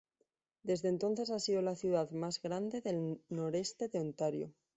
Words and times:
Desde 0.63 0.89
entonces 0.89 1.29
ha 1.29 1.37
sido 1.39 1.61
la 1.61 1.75
ciudad 1.75 2.09
más 2.09 2.41
grande 2.41 2.81
del 2.81 3.21
noroeste 3.29 3.87
de 3.87 3.99
Ontario. 3.99 4.51